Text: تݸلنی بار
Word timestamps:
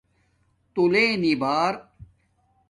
تݸلنی 0.73 1.31
بار 1.41 1.73